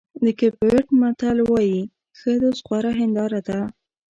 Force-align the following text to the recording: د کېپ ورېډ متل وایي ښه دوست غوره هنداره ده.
د 0.23 0.25
کېپ 0.39 0.55
ورېډ 0.65 0.87
متل 0.99 1.37
وایي 1.51 1.81
ښه 2.17 2.31
دوست 2.41 2.61
غوره 2.67 2.91
هنداره 2.99 3.39
ده. 3.47 3.59